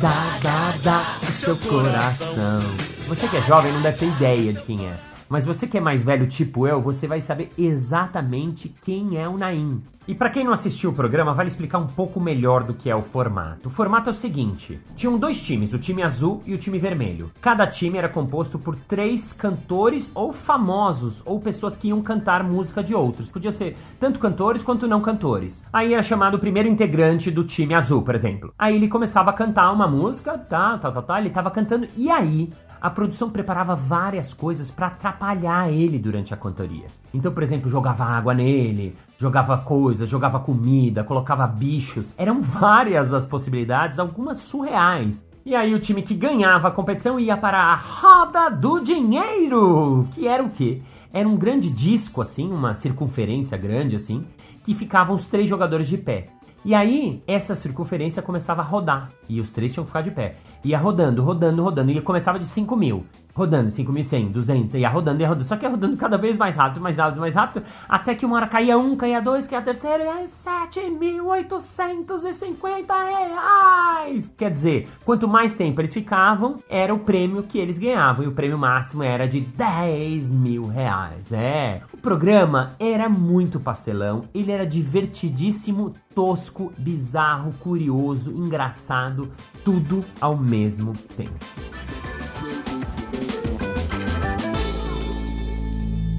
dá, 0.00 0.38
dá, 0.42 0.74
dá, 0.82 1.28
o 1.28 1.32
seu 1.32 1.56
coração. 1.56 2.60
Você 3.06 3.28
que 3.28 3.36
é 3.36 3.42
jovem 3.42 3.72
não 3.72 3.82
deve 3.82 3.98
ter 3.98 4.06
ideia 4.06 4.52
de 4.52 4.62
quem 4.62 4.84
é. 4.84 5.11
Mas 5.32 5.46
você 5.46 5.66
que 5.66 5.78
é 5.78 5.80
mais 5.80 6.04
velho, 6.04 6.26
tipo 6.26 6.66
eu, 6.66 6.78
você 6.78 7.06
vai 7.06 7.22
saber 7.22 7.50
exatamente 7.56 8.68
quem 8.68 9.16
é 9.16 9.26
o 9.26 9.38
Naim. 9.38 9.82
E 10.06 10.14
para 10.14 10.28
quem 10.28 10.44
não 10.44 10.52
assistiu 10.52 10.90
o 10.90 10.92
programa, 10.92 11.32
vale 11.32 11.48
explicar 11.48 11.78
um 11.78 11.86
pouco 11.86 12.20
melhor 12.20 12.64
do 12.64 12.74
que 12.74 12.90
é 12.90 12.94
o 12.94 13.00
formato. 13.00 13.68
O 13.68 13.70
formato 13.70 14.10
é 14.10 14.12
o 14.12 14.14
seguinte: 14.14 14.78
tinham 14.94 15.16
dois 15.16 15.40
times, 15.40 15.72
o 15.72 15.78
time 15.78 16.02
azul 16.02 16.42
e 16.44 16.52
o 16.52 16.58
time 16.58 16.78
vermelho. 16.78 17.30
Cada 17.40 17.66
time 17.66 17.96
era 17.96 18.10
composto 18.10 18.58
por 18.58 18.76
três 18.76 19.32
cantores 19.32 20.10
ou 20.14 20.34
famosos, 20.34 21.22
ou 21.24 21.40
pessoas 21.40 21.78
que 21.78 21.88
iam 21.88 22.02
cantar 22.02 22.44
música 22.44 22.82
de 22.82 22.94
outros. 22.94 23.30
Podia 23.30 23.52
ser 23.52 23.74
tanto 23.98 24.20
cantores 24.20 24.62
quanto 24.62 24.86
não 24.86 25.00
cantores. 25.00 25.64
Aí 25.72 25.94
era 25.94 26.02
chamado 26.02 26.34
o 26.34 26.40
primeiro 26.40 26.68
integrante 26.68 27.30
do 27.30 27.42
time 27.42 27.72
azul, 27.72 28.02
por 28.02 28.14
exemplo. 28.14 28.52
Aí 28.58 28.76
ele 28.76 28.88
começava 28.88 29.30
a 29.30 29.34
cantar 29.34 29.72
uma 29.72 29.88
música, 29.88 30.36
tá, 30.36 30.76
tá, 30.76 30.90
tá, 30.90 31.00
tá, 31.00 31.18
ele 31.18 31.30
tava 31.30 31.50
cantando, 31.50 31.88
e 31.96 32.10
aí 32.10 32.52
a 32.82 32.90
produção 32.90 33.30
preparava 33.30 33.76
várias 33.76 34.34
coisas 34.34 34.68
para 34.68 34.88
atrapalhar 34.88 35.72
ele 35.72 36.00
durante 36.00 36.34
a 36.34 36.36
cantoria. 36.36 36.86
Então, 37.14 37.30
por 37.30 37.40
exemplo, 37.40 37.70
jogava 37.70 38.04
água 38.04 38.34
nele, 38.34 38.96
jogava 39.16 39.56
coisas, 39.58 40.10
jogava 40.10 40.40
comida, 40.40 41.04
colocava 41.04 41.46
bichos. 41.46 42.12
Eram 42.18 42.40
várias 42.40 43.14
as 43.14 43.24
possibilidades, 43.24 44.00
algumas 44.00 44.38
surreais. 44.38 45.24
E 45.46 45.54
aí 45.54 45.72
o 45.72 45.78
time 45.78 46.02
que 46.02 46.14
ganhava 46.14 46.68
a 46.68 46.72
competição 46.72 47.20
ia 47.20 47.36
para 47.36 47.58
a 47.60 47.76
roda 47.76 48.50
do 48.50 48.80
dinheiro, 48.80 50.08
que 50.12 50.26
era 50.26 50.42
o 50.42 50.50
quê? 50.50 50.82
Era 51.12 51.28
um 51.28 51.36
grande 51.36 51.70
disco 51.70 52.20
assim, 52.20 52.50
uma 52.50 52.74
circunferência 52.74 53.56
grande 53.56 53.94
assim, 53.94 54.24
que 54.64 54.74
ficavam 54.74 55.14
os 55.14 55.28
três 55.28 55.48
jogadores 55.48 55.86
de 55.86 55.98
pé. 55.98 56.26
E 56.64 56.74
aí, 56.74 57.22
essa 57.26 57.56
circunferência 57.56 58.22
começava 58.22 58.62
a 58.62 58.64
rodar. 58.64 59.10
E 59.28 59.40
os 59.40 59.52
três 59.52 59.72
tinham 59.72 59.84
que 59.84 59.90
ficar 59.90 60.02
de 60.02 60.12
pé. 60.12 60.36
Ia 60.64 60.78
rodando, 60.78 61.22
rodando, 61.22 61.62
rodando. 61.62 61.90
E 61.90 62.00
começava 62.00 62.38
de 62.38 62.46
5 62.46 62.76
mil. 62.76 63.04
Rodando 63.34 63.70
5.100, 63.70 64.30
200, 64.30 64.74
ia 64.74 64.88
rodando, 64.88 65.20
ia 65.20 65.28
rodando, 65.28 65.48
só 65.48 65.56
que 65.56 65.64
ia 65.64 65.70
rodando 65.70 65.96
cada 65.96 66.18
vez 66.18 66.36
mais 66.36 66.56
rápido, 66.56 66.80
mais 66.80 66.98
rápido, 66.98 67.20
mais 67.20 67.34
rápido, 67.34 67.64
até 67.88 68.14
que 68.14 68.26
uma 68.26 68.36
hora 68.36 68.46
caía 68.46 68.76
um, 68.76 68.94
caía 68.94 69.20
dois, 69.20 69.46
caía 69.46 69.62
terceiro, 69.62 70.04
e 70.04 70.08
aí 70.08 70.26
7.850 70.26 72.84
reais! 72.88 74.34
Quer 74.36 74.50
dizer, 74.50 74.88
quanto 75.04 75.26
mais 75.26 75.54
tempo 75.54 75.80
eles 75.80 75.94
ficavam, 75.94 76.56
era 76.68 76.94
o 76.94 76.98
prêmio 76.98 77.42
que 77.42 77.58
eles 77.58 77.78
ganhavam, 77.78 78.24
e 78.24 78.28
o 78.28 78.32
prêmio 78.32 78.58
máximo 78.58 79.02
era 79.02 79.26
de 79.26 79.40
10 79.40 80.30
mil 80.32 80.66
reais, 80.66 81.32
é. 81.32 81.80
O 81.92 81.96
programa 81.96 82.76
era 82.78 83.08
muito 83.08 83.58
pastelão, 83.58 84.24
ele 84.34 84.52
era 84.52 84.66
divertidíssimo, 84.66 85.94
tosco, 86.14 86.70
bizarro, 86.76 87.54
curioso, 87.60 88.30
engraçado, 88.30 89.32
tudo 89.64 90.04
ao 90.20 90.36
mesmo 90.36 90.92
tempo. 91.16 91.32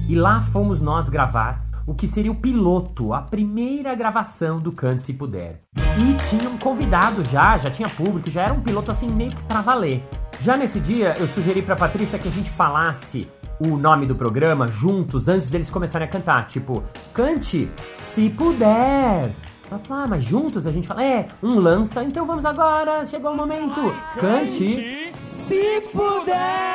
E 0.08 0.14
lá 0.14 0.40
fomos 0.40 0.80
nós 0.80 1.08
gravar 1.08 1.64
o 1.86 1.94
que 1.94 2.06
seria 2.08 2.32
o 2.32 2.34
piloto, 2.34 3.12
a 3.12 3.22
primeira 3.22 3.94
gravação 3.94 4.58
do 4.58 4.72
Cante 4.72 5.02
Se 5.02 5.12
Puder. 5.12 5.62
E 5.76 6.28
tinha 6.28 6.48
um 6.48 6.58
convidado 6.58 7.24
já, 7.24 7.56
já 7.56 7.70
tinha 7.70 7.88
público, 7.88 8.30
já 8.30 8.42
era 8.42 8.54
um 8.54 8.60
piloto 8.60 8.90
assim 8.90 9.08
meio 9.08 9.30
que 9.30 9.42
pra 9.44 9.60
valer. 9.60 10.02
Já 10.40 10.56
nesse 10.56 10.80
dia 10.80 11.14
eu 11.18 11.26
sugeri 11.28 11.62
pra 11.62 11.76
Patrícia 11.76 12.18
que 12.18 12.28
a 12.28 12.30
gente 12.30 12.50
falasse 12.50 13.28
o 13.58 13.76
nome 13.76 14.04
do 14.06 14.14
programa 14.14 14.68
juntos 14.68 15.28
antes 15.28 15.48
deles 15.48 15.70
começarem 15.70 16.06
a 16.06 16.10
cantar. 16.10 16.46
Tipo, 16.46 16.82
cante 17.12 17.70
se 18.00 18.28
puder. 18.30 19.30
Ela 19.70 19.80
falou, 19.82 20.04
ah, 20.04 20.06
mas 20.08 20.24
juntos 20.24 20.66
a 20.66 20.72
gente 20.72 20.86
fala, 20.86 21.04
é, 21.04 21.28
um 21.42 21.58
lança, 21.58 22.02
então 22.02 22.26
vamos 22.26 22.44
agora, 22.44 23.06
chegou 23.06 23.32
o 23.32 23.36
momento. 23.36 23.80
Cante 24.20 25.12
se 25.14 25.80
puder! 25.92 26.73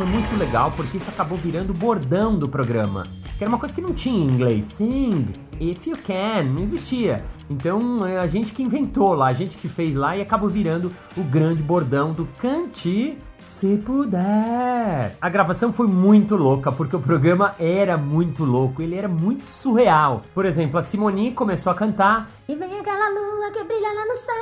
Foi 0.00 0.08
muito 0.08 0.34
legal 0.38 0.72
porque 0.74 0.96
isso 0.96 1.10
acabou 1.10 1.36
virando 1.36 1.72
o 1.72 1.74
bordão 1.74 2.34
do 2.34 2.48
programa. 2.48 3.02
Que 3.36 3.44
era 3.44 3.50
uma 3.50 3.58
coisa 3.58 3.74
que 3.74 3.82
não 3.82 3.92
tinha 3.92 4.18
em 4.18 4.32
inglês. 4.32 4.68
Sing, 4.68 5.28
if 5.60 5.86
you 5.86 5.94
can, 5.98 6.42
não 6.44 6.62
existia. 6.62 7.22
Então 7.50 8.06
é 8.06 8.16
a 8.16 8.26
gente 8.26 8.54
que 8.54 8.62
inventou 8.62 9.12
lá, 9.12 9.26
a 9.26 9.34
gente 9.34 9.58
que 9.58 9.68
fez 9.68 9.94
lá 9.94 10.16
e 10.16 10.22
acabou 10.22 10.48
virando 10.48 10.90
o 11.14 11.22
grande 11.22 11.62
bordão 11.62 12.14
do 12.14 12.24
cante 12.40 13.18
se 13.44 13.76
puder. 13.76 15.18
A 15.20 15.28
gravação 15.28 15.70
foi 15.70 15.86
muito 15.86 16.34
louca, 16.34 16.72
porque 16.72 16.96
o 16.96 17.00
programa 17.00 17.54
era 17.58 17.98
muito 17.98 18.42
louco, 18.42 18.80
ele 18.80 18.96
era 18.96 19.08
muito 19.08 19.50
surreal. 19.50 20.22
Por 20.32 20.46
exemplo, 20.46 20.78
a 20.78 20.82
Simone 20.82 21.32
começou 21.32 21.72
a 21.72 21.74
cantar. 21.74 22.30
E 22.48 22.54
vem 22.54 22.78
aquela 22.78 23.10
lua 23.10 23.50
que 23.52 23.62
brilha 23.64 23.92
lá 23.92 24.06
no 24.06 24.16
céu. 24.16 24.40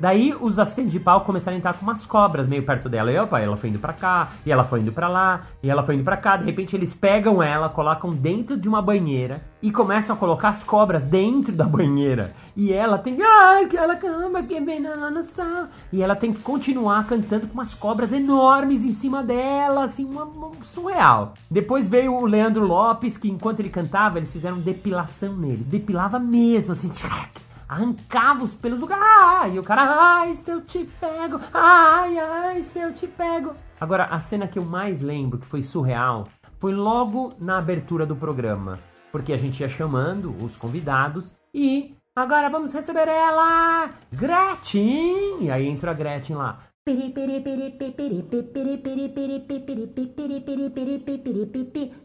Daí 0.00 0.34
os 0.40 0.58
assistentes 0.58 0.92
de 0.92 1.00
palco 1.00 1.26
começaram 1.26 1.56
a 1.56 1.58
entrar 1.58 1.74
com 1.74 1.82
umas 1.82 2.06
cobras 2.06 2.46
meio 2.46 2.62
perto 2.62 2.88
dela. 2.88 3.10
E 3.10 3.18
opa, 3.18 3.40
ela 3.40 3.56
foi 3.56 3.70
indo 3.70 3.78
pra 3.78 3.92
cá, 3.92 4.28
e 4.44 4.52
ela 4.52 4.64
foi 4.64 4.80
indo 4.80 4.92
pra 4.92 5.08
lá, 5.08 5.42
e 5.62 5.70
ela 5.70 5.82
foi 5.82 5.94
indo 5.94 6.04
pra 6.04 6.16
cá. 6.16 6.36
De 6.36 6.44
repente 6.44 6.76
eles 6.76 6.94
pegam 6.94 7.42
ela, 7.42 7.68
colocam 7.68 8.10
dentro 8.10 8.56
de 8.56 8.68
uma 8.68 8.80
banheira 8.80 9.42
e 9.60 9.72
começam 9.72 10.14
a 10.14 10.18
colocar 10.18 10.50
as 10.50 10.62
cobras 10.62 11.04
dentro 11.04 11.52
da 11.52 11.64
banheira. 11.64 12.32
E 12.56 12.72
ela 12.72 12.98
tem. 12.98 13.18
Ai, 13.22 13.64
aquela 13.64 13.96
cama 13.96 14.42
que 14.42 14.58
no 14.60 15.22
céu. 15.22 15.66
E 15.92 16.02
ela 16.02 16.14
tem 16.14 16.32
que 16.32 16.40
continuar 16.40 17.06
cantando 17.06 17.46
com 17.46 17.54
umas 17.54 17.74
cobras 17.74 18.12
enormes 18.12 18.84
em 18.84 18.92
cima 18.92 19.22
dela, 19.22 19.84
assim, 19.84 20.04
uma, 20.04 20.24
uma 20.24 20.50
surreal. 20.64 21.34
Depois 21.50 21.88
veio 21.88 22.14
o 22.14 22.26
Leandro 22.26 22.64
Lopes, 22.64 23.18
que 23.18 23.28
enquanto 23.28 23.60
ele 23.60 23.70
cantava, 23.70 24.18
eles 24.18 24.32
fizeram 24.32 24.58
depilação 24.58 25.36
nele. 25.36 25.64
Depilava 25.64 26.18
mesmo, 26.18 26.72
assim, 26.72 26.90
arrancava 27.68 28.42
os 28.42 28.54
pelos 28.54 28.80
do 28.80 28.86
cara. 28.86 29.48
E 29.48 29.58
o 29.58 29.62
cara, 29.62 29.82
ai, 29.82 30.34
se 30.34 30.50
eu 30.50 30.62
te 30.62 30.84
pego, 30.84 31.38
ai, 31.52 32.18
ai, 32.18 32.62
se 32.62 32.80
eu 32.80 32.92
te 32.92 33.06
pego. 33.06 33.54
Agora, 33.80 34.04
a 34.04 34.18
cena 34.18 34.48
que 34.48 34.58
eu 34.58 34.64
mais 34.64 35.02
lembro, 35.02 35.38
que 35.38 35.46
foi 35.46 35.62
surreal, 35.62 36.26
foi 36.58 36.72
logo 36.72 37.34
na 37.38 37.58
abertura 37.58 38.06
do 38.06 38.16
programa. 38.16 38.80
Porque 39.12 39.32
a 39.32 39.36
gente 39.36 39.60
ia 39.60 39.68
chamando 39.68 40.34
os 40.44 40.56
convidados 40.56 41.32
e 41.54 41.94
agora 42.16 42.50
vamos 42.50 42.72
receber 42.72 43.08
ela, 43.08 43.90
Gretchen! 44.12 45.38
E 45.40 45.50
aí 45.50 45.66
entra 45.66 45.92
a 45.92 45.94
Gretchen 45.94 46.36
lá. 46.36 46.67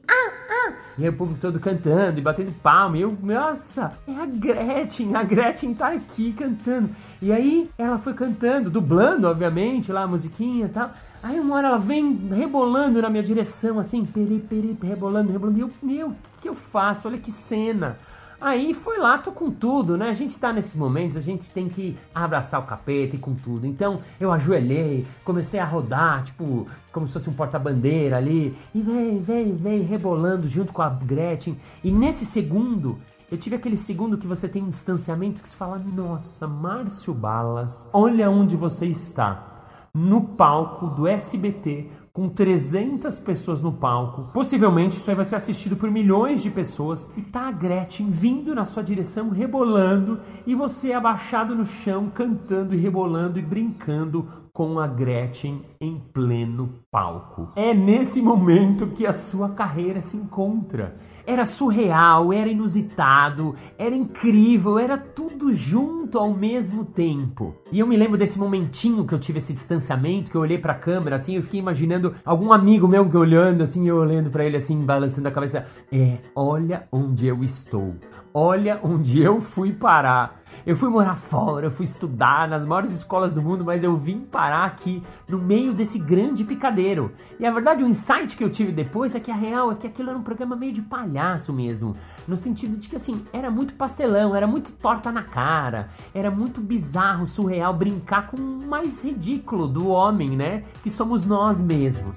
Ah, 0.08 0.32
ah. 0.50 0.74
E 0.98 1.04
aí 1.04 1.10
o 1.10 1.14
público 1.14 1.40
todo 1.42 1.60
cantando 1.60 2.20
e 2.20 2.22
batendo 2.22 2.52
palma. 2.62 2.98
E 2.98 3.02
eu, 3.02 3.18
nossa, 3.22 3.94
é 4.08 4.14
a 4.14 4.26
Gretchen, 4.26 5.16
a 5.16 5.24
Gretchen 5.24 5.74
tá 5.74 5.90
aqui 5.90 6.34
cantando. 6.34 6.90
E 7.22 7.32
aí 7.32 7.70
ela 7.78 7.98
foi 7.98 8.14
cantando, 8.14 8.70
dublando, 8.70 9.28
obviamente, 9.28 9.92
lá 9.92 10.04
a 10.04 10.08
musiquinha 10.08 10.66
e 10.66 10.70
tal. 10.70 10.92
Aí 11.22 11.40
uma 11.40 11.56
hora 11.56 11.70
ela 11.70 11.80
vem 11.80 12.28
rebolando 12.32 13.02
na 13.02 13.10
minha 13.10 13.24
direção, 13.24 13.80
assim, 13.80 14.04
peri, 14.04 14.40
peri, 14.40 14.78
rebolando, 14.84 15.32
rebolando. 15.32 15.58
E 15.58 15.62
eu, 15.62 15.72
meu, 15.82 16.08
o 16.10 16.16
que 16.42 16.50
eu 16.50 16.56
faço? 16.56 17.08
Olha 17.08 17.18
que 17.18 17.32
cena. 17.32 17.98
Aí 18.44 18.74
foi 18.74 18.98
lá, 18.98 19.18
tô 19.18 19.32
com 19.32 19.50
tudo, 19.50 19.98
né? 19.98 20.10
A 20.10 20.14
gente 20.14 20.38
tá 20.38 20.52
nesses 20.52 20.76
momentos, 20.76 21.16
a 21.16 21.22
gente 21.22 21.50
tem 21.50 21.70
que 21.70 21.98
abraçar 22.14 22.60
o 22.60 22.66
capeta 22.66 23.16
e 23.16 23.20
com 23.20 23.34
tudo. 23.34 23.66
Então 23.66 24.02
eu 24.20 24.34
ajoelhei, 24.34 25.08
comecei 25.24 25.62
a 25.62 25.66
rodar, 25.66 26.26
tipo, 26.26 26.68
como 26.92 27.08
se 27.08 27.14
fosse 27.14 27.30
um 27.30 27.34
porta-bandeira 27.34 28.18
ali. 28.18 28.54
E 28.76 28.82
vem, 28.82 29.22
vem, 29.22 29.56
vem, 29.56 29.82
rebolando 29.84 30.46
junto 30.46 30.74
com 30.74 30.82
a 30.82 30.90
Gretchen. 30.90 31.58
E 31.82 31.90
nesse 31.90 32.26
segundo, 32.26 33.00
eu 33.32 33.38
tive 33.38 33.56
aquele 33.56 33.78
segundo 33.78 34.18
que 34.18 34.28
você 34.28 34.50
tem 34.50 34.62
um 34.62 34.70
distanciamento 34.70 35.42
que 35.42 35.48
você 35.48 35.56
fala: 35.56 35.80
Nossa, 35.80 36.46
Márcio 36.46 37.14
Balas, 37.14 37.90
olha 37.94 38.30
onde 38.30 38.58
você 38.58 38.88
está. 38.88 39.52
No 39.96 40.22
palco 40.22 40.88
do 40.88 41.08
SBT, 41.08 41.90
com 42.14 42.30
300 42.30 43.18
pessoas 43.20 43.60
no 43.60 43.72
palco. 43.72 44.32
Possivelmente 44.32 44.98
isso 44.98 45.10
aí 45.10 45.16
vai 45.16 45.26
ser 45.26 45.36
assistido 45.36 45.76
por 45.76 45.90
milhões 45.90 46.44
de 46.44 46.52
pessoas. 46.52 47.10
E 47.18 47.22
tá 47.24 47.48
a 47.48 47.52
Gretchen 47.52 48.12
vindo 48.12 48.54
na 48.54 48.66
sua 48.66 48.84
direção, 48.84 49.30
rebolando, 49.30 50.20
e 50.46 50.54
você 50.54 50.94
abaixado 50.94 51.56
no 51.56 51.66
chão, 51.66 52.12
cantando 52.14 52.76
e 52.76 52.78
rebolando 52.78 53.40
e 53.40 53.42
brincando 53.42 54.28
com 54.54 54.80
a 54.80 54.86
Gretchen 54.86 55.66
em 55.82 55.98
pleno 56.14 56.76
palco. 56.92 57.52
É 57.56 57.74
nesse 57.74 58.22
momento 58.22 58.86
que 58.88 59.08
a 59.08 59.14
sua 59.14 59.50
carreira 59.50 60.04
se 60.04 60.16
encontra. 60.16 60.96
Era 61.26 61.46
surreal, 61.46 62.34
era 62.34 62.50
inusitado, 62.50 63.56
era 63.78 63.96
incrível, 63.96 64.78
era 64.78 64.98
tudo 64.98 65.54
junto 65.54 66.20
ao 66.20 66.34
mesmo 66.34 66.84
tempo. 66.84 67.56
E 67.72 67.80
eu 67.80 67.88
me 67.88 67.96
lembro 67.96 68.18
desse 68.18 68.38
momentinho 68.38 69.06
que 69.06 69.14
eu 69.14 69.20
tive 69.20 69.38
esse 69.38 69.54
distanciamento, 69.54 70.30
que 70.30 70.36
eu 70.36 70.42
olhei 70.42 70.58
pra 70.58 70.74
câmera 70.74 71.16
assim, 71.16 71.36
eu 71.36 71.44
fiquei 71.44 71.60
imaginando 71.60 72.14
algum 72.26 72.52
amigo 72.52 72.88
meu 72.88 73.10
que 73.10 73.16
olhando 73.16 73.64
assim, 73.64 73.88
eu 73.88 73.96
olhando 73.96 74.30
para 74.30 74.46
ele 74.46 74.58
assim, 74.58 74.84
balançando 74.84 75.28
a 75.30 75.32
cabeça. 75.32 75.66
É, 75.92 76.18
olha 76.36 76.88
onde 76.92 77.26
eu 77.26 77.42
estou. 77.42 77.96
Olha 78.34 78.80
onde 78.84 79.22
eu 79.22 79.40
fui 79.40 79.72
parar. 79.72 80.43
Eu 80.66 80.78
fui 80.78 80.90
morar 80.90 81.16
fora, 81.16 81.66
eu 81.66 81.72
fui 81.72 81.84
estudar 81.84 82.48
nas 82.48 82.66
maiores 82.66 82.92
escolas 82.92 83.34
do 83.34 83.42
mundo, 83.42 83.66
mas 83.66 83.84
eu 83.84 83.98
vim 83.98 84.22
parar 84.22 84.64
aqui 84.64 85.04
no 85.28 85.38
meio 85.38 85.74
desse 85.74 86.00
grande 86.00 86.46
picadeiro. 86.46 87.12
E 87.38 87.46
a 87.46 87.52
verdade, 87.52 87.84
o 87.84 87.88
insight 87.88 88.38
que 88.38 88.44
eu 88.44 88.50
tive 88.50 88.72
depois 88.72 89.14
é 89.14 89.20
que 89.20 89.30
a 89.30 89.36
real 89.36 89.74
é 89.74 89.76
que 89.76 89.88
aquilo 89.88 90.10
era 90.10 90.18
um 90.18 90.24
programa 90.24 90.56
meio 90.56 90.72
de 90.72 90.82
palhaço 90.82 91.52
mesmo. 91.52 91.98
No 92.26 92.38
sentido 92.38 92.78
de 92.78 92.88
que, 92.88 92.96
assim, 92.96 93.26
era 93.34 93.52
muito 93.52 93.74
pastelão, 93.74 94.34
era 94.34 94.48
muito 94.48 94.72
torta 94.72 95.12
na 95.12 95.24
cara, 95.24 95.90
era 96.14 96.32
muito 96.32 96.62
bizarro, 96.62 97.28
surreal 97.28 97.74
brincar 97.74 98.28
com 98.28 98.38
o 98.38 98.66
mais 98.66 99.04
ridículo 99.04 99.68
do 99.68 99.90
homem, 99.90 100.30
né? 100.30 100.64
Que 100.82 100.90
somos 100.90 101.26
nós 101.26 101.62
mesmos. 101.62 102.16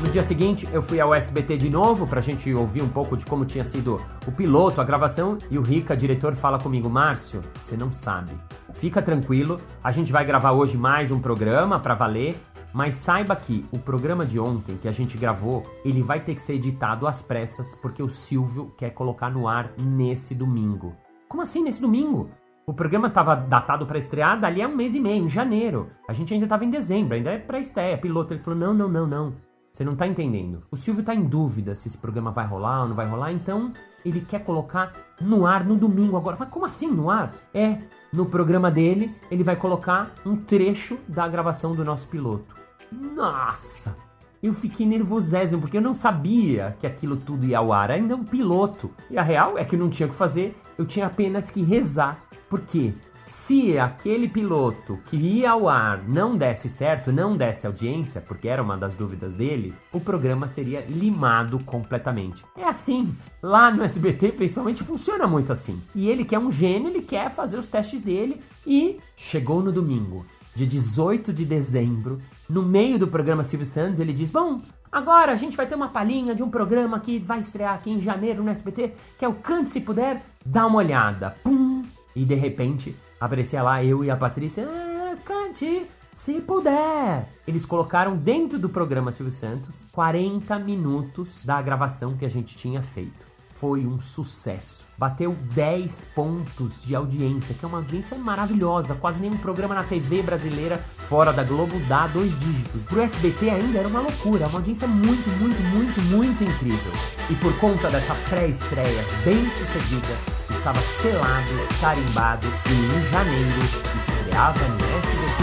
No 0.00 0.08
dia 0.08 0.22
seguinte, 0.22 0.66
eu 0.72 0.80
fui 0.80 0.98
ao 0.98 1.12
SBT 1.12 1.58
de 1.58 1.68
novo 1.68 2.06
pra 2.06 2.22
gente 2.22 2.52
ouvir 2.54 2.80
um 2.80 2.88
pouco 2.88 3.18
de 3.18 3.26
como 3.26 3.44
tinha 3.44 3.66
sido 3.66 4.00
o 4.26 4.32
piloto, 4.32 4.80
a 4.80 4.84
gravação, 4.84 5.36
e 5.50 5.58
o 5.58 5.62
Rica, 5.62 5.94
diretor, 5.94 6.34
fala 6.34 6.58
comigo: 6.58 6.88
Márcio, 6.88 7.42
você 7.62 7.76
não 7.76 7.92
sabe. 7.92 8.32
Fica 8.72 9.02
tranquilo, 9.02 9.60
a 9.84 9.92
gente 9.92 10.10
vai 10.10 10.24
gravar 10.24 10.52
hoje 10.52 10.78
mais 10.78 11.10
um 11.10 11.20
programa 11.20 11.78
para 11.78 11.94
valer, 11.94 12.34
mas 12.72 12.94
saiba 12.94 13.36
que 13.36 13.66
o 13.70 13.78
programa 13.78 14.24
de 14.24 14.40
ontem 14.40 14.78
que 14.78 14.88
a 14.88 14.92
gente 14.92 15.18
gravou, 15.18 15.64
ele 15.84 16.02
vai 16.02 16.18
ter 16.18 16.34
que 16.34 16.40
ser 16.40 16.54
editado 16.54 17.06
às 17.06 17.20
pressas 17.20 17.74
porque 17.74 18.02
o 18.02 18.08
Silvio 18.08 18.72
quer 18.78 18.90
colocar 18.90 19.28
no 19.28 19.46
ar 19.46 19.70
nesse 19.76 20.34
domingo. 20.34 20.96
Como 21.28 21.42
assim 21.42 21.62
nesse 21.62 21.80
domingo? 21.80 22.30
O 22.66 22.72
programa 22.72 23.08
estava 23.08 23.34
datado 23.34 23.84
para 23.84 23.98
estrear 23.98 24.40
dali 24.40 24.62
a 24.62 24.68
um 24.68 24.74
mês 24.74 24.94
e 24.94 25.00
meio, 25.00 25.26
em 25.26 25.28
janeiro. 25.28 25.90
A 26.08 26.14
gente 26.14 26.32
ainda 26.32 26.46
estava 26.46 26.64
em 26.64 26.70
dezembro, 26.70 27.16
ainda 27.16 27.32
é 27.32 27.38
pré-estreia, 27.38 27.98
piloto. 27.98 28.32
Ele 28.32 28.40
falou: 28.40 28.58
não, 28.58 28.72
não, 28.72 28.88
não, 28.88 29.06
não. 29.06 29.49
Você 29.72 29.84
não 29.84 29.96
tá 29.96 30.06
entendendo. 30.06 30.62
O 30.70 30.76
Silvio 30.76 31.04
tá 31.04 31.14
em 31.14 31.24
dúvida 31.24 31.74
se 31.74 31.88
esse 31.88 31.98
programa 31.98 32.30
vai 32.30 32.46
rolar 32.46 32.82
ou 32.82 32.88
não 32.88 32.96
vai 32.96 33.06
rolar, 33.06 33.32
então 33.32 33.72
ele 34.04 34.20
quer 34.20 34.44
colocar 34.44 34.92
no 35.20 35.46
ar 35.46 35.64
no 35.64 35.76
domingo 35.76 36.16
agora. 36.16 36.36
Mas 36.38 36.48
como 36.48 36.66
assim 36.66 36.90
no 36.90 37.10
ar? 37.10 37.34
É, 37.54 37.78
no 38.12 38.26
programa 38.26 38.70
dele, 38.70 39.14
ele 39.30 39.44
vai 39.44 39.56
colocar 39.56 40.12
um 40.26 40.36
trecho 40.36 40.98
da 41.06 41.28
gravação 41.28 41.74
do 41.74 41.84
nosso 41.84 42.08
piloto. 42.08 42.56
Nossa! 42.90 43.96
Eu 44.42 44.54
fiquei 44.54 44.86
nervosésimo, 44.86 45.60
porque 45.60 45.76
eu 45.76 45.82
não 45.82 45.92
sabia 45.92 46.74
que 46.80 46.86
aquilo 46.86 47.16
tudo 47.18 47.44
ia 47.44 47.58
ao 47.58 47.72
ar, 47.72 47.90
ainda 47.90 48.14
é 48.14 48.16
um 48.16 48.24
piloto. 48.24 48.90
E 49.10 49.18
a 49.18 49.22
real 49.22 49.58
é 49.58 49.64
que 49.64 49.76
não 49.76 49.90
tinha 49.90 50.06
o 50.06 50.10
que 50.10 50.16
fazer, 50.16 50.56
eu 50.78 50.86
tinha 50.86 51.06
apenas 51.06 51.50
que 51.50 51.62
rezar. 51.62 52.24
Por 52.48 52.60
quê? 52.62 52.94
Se 53.30 53.78
aquele 53.78 54.28
piloto 54.28 54.98
que 55.06 55.16
ia 55.16 55.52
ao 55.52 55.68
ar 55.68 56.02
não 56.02 56.36
desse 56.36 56.68
certo, 56.68 57.12
não 57.12 57.36
desse 57.36 57.64
audiência, 57.64 58.20
porque 58.20 58.48
era 58.48 58.60
uma 58.60 58.76
das 58.76 58.96
dúvidas 58.96 59.34
dele, 59.34 59.72
o 59.92 60.00
programa 60.00 60.48
seria 60.48 60.84
limado 60.88 61.60
completamente. 61.60 62.44
É 62.58 62.64
assim. 62.64 63.16
Lá 63.40 63.70
no 63.70 63.84
SBT, 63.84 64.32
principalmente, 64.32 64.82
funciona 64.82 65.28
muito 65.28 65.52
assim. 65.52 65.80
E 65.94 66.08
ele, 66.08 66.24
que 66.24 66.34
é 66.34 66.40
um 66.40 66.50
gênio, 66.50 66.88
ele 66.88 67.02
quer 67.02 67.30
fazer 67.30 67.56
os 67.56 67.68
testes 67.68 68.02
dele 68.02 68.42
e 68.66 68.98
chegou 69.14 69.62
no 69.62 69.70
domingo, 69.70 70.26
dia 70.52 70.66
18 70.66 71.32
de 71.32 71.44
dezembro, 71.44 72.20
no 72.48 72.64
meio 72.64 72.98
do 72.98 73.06
programa 73.06 73.44
Silvio 73.44 73.66
Santos, 73.66 74.00
ele 74.00 74.12
diz: 74.12 74.28
Bom, 74.28 74.60
Agora 74.90 75.30
a 75.30 75.36
gente 75.36 75.56
vai 75.56 75.68
ter 75.68 75.76
uma 75.76 75.88
palhinha 75.88 76.34
de 76.34 76.42
um 76.42 76.50
programa 76.50 76.98
que 76.98 77.20
vai 77.20 77.38
estrear 77.38 77.76
aqui 77.76 77.92
em 77.92 78.00
janeiro 78.00 78.42
no 78.42 78.50
SBT, 78.50 78.92
que 79.16 79.24
é 79.24 79.28
o 79.28 79.34
Cante 79.34 79.70
Se 79.70 79.80
Puder, 79.80 80.20
dá 80.44 80.66
uma 80.66 80.78
olhada. 80.78 81.36
Pum! 81.44 81.84
E 82.16 82.24
de 82.24 82.34
repente 82.34 82.96
aparecia 83.20 83.62
lá 83.62 83.84
eu 83.84 84.04
e 84.04 84.10
a 84.10 84.16
Patrícia, 84.16 84.66
ah, 84.66 85.16
cante 85.24 85.86
se 86.12 86.40
puder. 86.40 87.28
Eles 87.46 87.66
colocaram 87.66 88.16
dentro 88.16 88.58
do 88.58 88.68
programa 88.68 89.12
Silvio 89.12 89.32
Santos 89.32 89.84
40 89.92 90.58
minutos 90.58 91.44
da 91.44 91.60
gravação 91.60 92.16
que 92.16 92.24
a 92.24 92.30
gente 92.30 92.56
tinha 92.56 92.82
feito 92.82 93.30
foi 93.60 93.86
um 93.86 94.00
sucesso. 94.00 94.86
Bateu 94.96 95.36
10 95.54 96.06
pontos 96.14 96.82
de 96.82 96.94
audiência, 96.94 97.54
que 97.54 97.62
é 97.62 97.68
uma 97.68 97.78
audiência 97.78 98.16
maravilhosa. 98.16 98.94
Quase 98.94 99.20
nenhum 99.20 99.36
programa 99.36 99.74
na 99.74 99.84
TV 99.84 100.22
brasileira 100.22 100.78
fora 101.08 101.30
da 101.30 101.44
Globo 101.44 101.78
dá 101.86 102.06
dois 102.06 102.30
dígitos. 102.40 102.82
Pro 102.84 103.02
SBT 103.02 103.50
ainda 103.50 103.80
era 103.80 103.88
uma 103.88 104.00
loucura, 104.00 104.48
uma 104.48 104.60
audiência 104.60 104.88
muito, 104.88 105.28
muito, 105.38 105.60
muito, 105.60 106.00
muito 106.02 106.42
incrível. 106.42 106.92
E 107.28 107.34
por 107.34 107.54
conta 107.58 107.90
dessa 107.90 108.14
pré-estreia 108.30 109.04
bem 109.24 109.50
sucedida, 109.50 110.39
estava 110.60 110.80
selado, 111.00 111.50
carimbado 111.80 112.46
e 112.68 112.94
em 112.94 113.10
janeiro 113.10 113.60
estreava 113.62 114.68
no 114.68 114.84
SBT. 114.98 115.42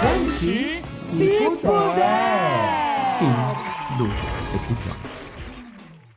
Cante 0.00 0.82
se 0.96 1.50
puder! 1.60 3.18
Fim 3.18 3.98
do 3.98 4.06
episódio. 4.56 5.10